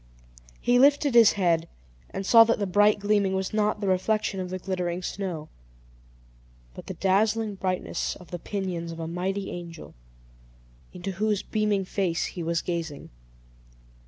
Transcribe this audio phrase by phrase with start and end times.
[0.59, 1.69] He lifted his head,
[2.09, 5.47] and saw that the bright gleaming was not the reflection of the glittering snow,
[6.73, 9.93] but the dazzling brightness of the pinions of a mighty angel,
[10.91, 13.11] into whose beaming face he was gazing.